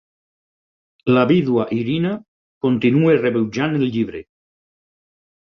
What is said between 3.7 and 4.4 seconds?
el llibre.